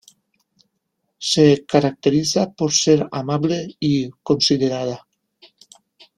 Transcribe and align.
Se 1.19 1.63
caracteriza 1.67 2.51
por 2.53 2.73
ser 2.73 3.07
amable 3.11 3.75
y 3.79 4.09
considerada. 4.23 5.05